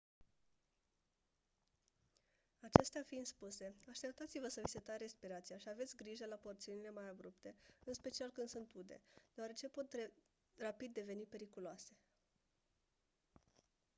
acestea 2.59 3.01
fiind 3.05 3.25
spuse 3.25 3.75
așteptați-vă 3.89 4.47
să 4.47 4.59
vi 4.63 4.69
se 4.71 4.79
taie 4.79 4.97
respirația 4.97 5.57
și 5.57 5.69
aveți 5.69 5.95
grijă 5.95 6.25
la 6.25 6.35
porțiunile 6.35 6.89
mai 6.89 7.09
abrupte 7.09 7.55
în 7.85 7.93
special 7.93 8.29
când 8.29 8.47
sunt 8.49 8.73
ude 8.73 9.01
deoarece 9.33 9.67
pot 9.69 9.95
rapid 10.57 10.93
deveni 10.93 11.25
periculoase 11.29 11.93